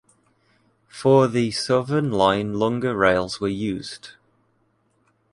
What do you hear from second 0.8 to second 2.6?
For the southern line